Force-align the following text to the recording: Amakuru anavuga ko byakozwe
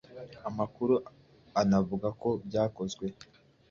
Amakuru 0.49 0.93
anavuga 1.61 2.07
ko 2.21 2.29
byakozwe 2.47 3.05